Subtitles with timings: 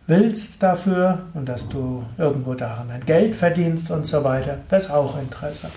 [0.06, 4.60] willst dafür und dass du irgendwo daran dein Geld verdienst und so weiter.
[4.70, 5.70] Das ist auch Interesse.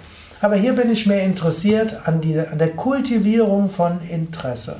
[0.42, 4.76] Aber hier bin ich mehr interessiert an, die, an der Kultivierung von Interesse.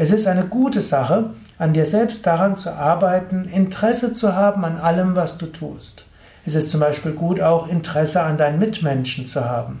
[0.00, 4.78] Es ist eine gute Sache, an dir selbst daran zu arbeiten, Interesse zu haben an
[4.78, 6.04] allem, was du tust.
[6.46, 9.80] Es ist zum Beispiel gut, auch Interesse an deinen Mitmenschen zu haben.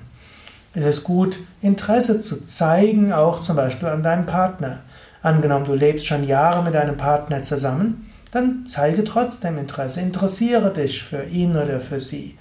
[0.74, 4.80] Es ist gut, Interesse zu zeigen, auch zum Beispiel an deinem Partner.
[5.22, 11.00] Angenommen, du lebst schon Jahre mit deinem Partner zusammen, dann zeige trotzdem Interesse, interessiere dich
[11.00, 12.36] für ihn oder für sie.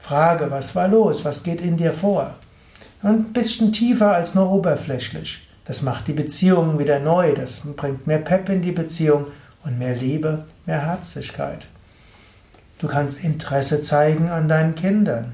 [0.00, 2.34] Frage, was war los, was geht in dir vor?
[3.02, 5.46] ein bisschen tiefer als nur oberflächlich.
[5.70, 9.26] Das macht die Beziehung wieder neu, das bringt mehr Pep in die Beziehung
[9.62, 11.68] und mehr Liebe, mehr Herzlichkeit.
[12.80, 15.30] Du kannst Interesse zeigen an deinen Kindern.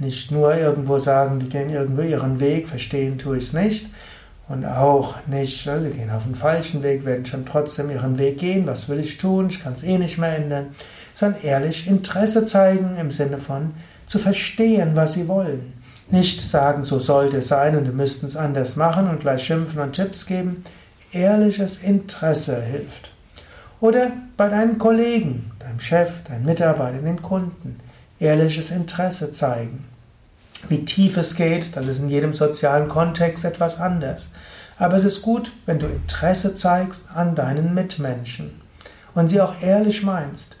[0.00, 3.86] Nicht nur irgendwo sagen, die gehen irgendwo ihren Weg, verstehen tue ich es nicht.
[4.48, 8.66] Und auch nicht, sie gehen auf den falschen Weg, werden schon trotzdem ihren Weg gehen.
[8.66, 9.46] Was will ich tun?
[9.48, 10.70] Ich kann es eh nicht mehr ändern.
[11.14, 13.74] Sondern ehrlich Interesse zeigen im Sinne von
[14.06, 15.74] zu verstehen, was sie wollen.
[16.10, 19.80] Nicht sagen, so sollte es sein und wir müssten es anders machen und gleich schimpfen
[19.80, 20.64] und Tipps geben.
[21.12, 23.10] Ehrliches Interesse hilft.
[23.80, 27.78] Oder bei deinen Kollegen, deinem Chef, deinen Mitarbeitern, den Kunden.
[28.18, 29.84] Ehrliches Interesse zeigen.
[30.68, 34.32] Wie tief es geht, das ist in jedem sozialen Kontext etwas anders.
[34.78, 38.60] Aber es ist gut, wenn du Interesse zeigst an deinen Mitmenschen
[39.14, 40.56] und sie auch ehrlich meinst.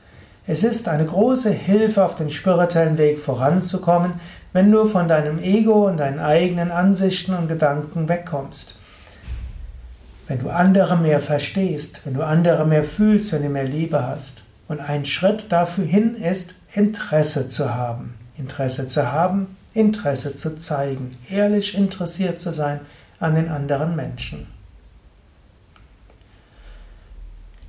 [0.46, 4.14] Es ist eine große Hilfe, auf dem spirituellen Weg voranzukommen,
[4.52, 8.74] wenn du von deinem Ego und deinen eigenen Ansichten und Gedanken wegkommst.
[10.26, 14.42] Wenn du andere mehr verstehst, wenn du andere mehr fühlst, wenn du mehr Liebe hast.
[14.68, 18.14] Und ein Schritt dafür hin ist, Interesse zu haben.
[18.36, 22.80] Interesse zu haben, Interesse zu zeigen, ehrlich interessiert zu sein
[23.20, 24.46] an den anderen Menschen.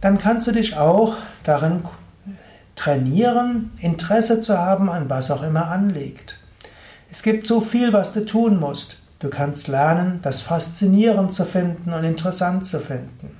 [0.01, 1.83] Dann kannst du dich auch darin
[2.75, 6.38] trainieren, Interesse zu haben an was auch immer anliegt.
[7.11, 8.97] Es gibt so viel, was du tun musst.
[9.19, 13.35] Du kannst lernen, das faszinierend zu finden und interessant zu finden.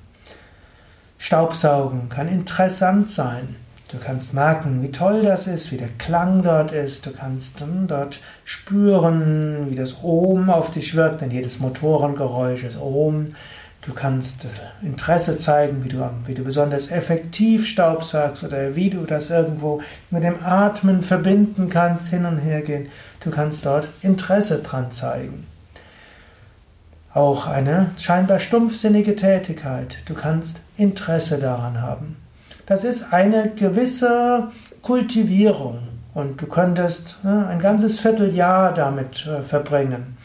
[1.19, 3.55] Staubsaugen kann interessant sein.
[3.91, 7.05] Du kannst merken, wie toll das ist, wie der Klang dort ist.
[7.05, 12.79] Du kannst hm, dort spüren, wie das Ohm auf dich wirkt, denn jedes Motorengeräusch ist
[12.79, 13.35] Ohm.
[13.81, 14.45] Du kannst
[14.81, 19.81] Interesse zeigen, wie du, wie du besonders effektiv Staubsaugst oder wie du das irgendwo
[20.11, 22.89] mit dem Atmen verbinden kannst, hin und her gehen.
[23.21, 25.47] Du kannst dort Interesse dran zeigen.
[27.13, 29.97] Auch eine scheinbar stumpfsinnige Tätigkeit.
[30.05, 32.17] Du kannst Interesse daran haben.
[32.65, 34.49] Das ist eine gewisse
[34.83, 35.79] Kultivierung
[36.13, 40.17] und du könntest ne, ein ganzes Vierteljahr damit äh, verbringen.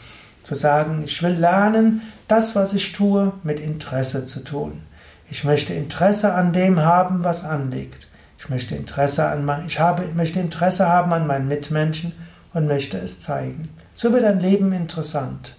[0.43, 4.81] Zu sagen, ich will lernen, das, was ich tue, mit Interesse zu tun.
[5.29, 8.07] Ich möchte Interesse an dem haben, was anliegt.
[8.37, 12.13] Ich möchte Interesse an ich habe, möchte Interesse haben an meinen Mitmenschen
[12.53, 13.69] und möchte es zeigen.
[13.95, 15.55] So wird dein Leben interessant.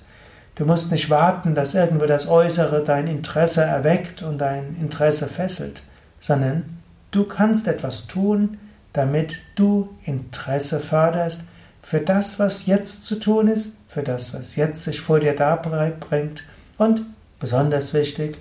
[0.54, 5.82] Du musst nicht warten, dass irgendwo das Äußere dein Interesse erweckt und dein Interesse fesselt,
[6.20, 6.78] sondern
[7.10, 8.58] du kannst etwas tun,
[8.92, 11.42] damit du Interesse förderst
[11.82, 16.42] für das, was jetzt zu tun ist, für das, was jetzt sich vor dir darbringt
[16.78, 17.02] und
[17.38, 18.38] besonders wichtig,